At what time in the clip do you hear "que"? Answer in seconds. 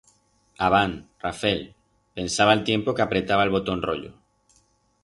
2.97-3.05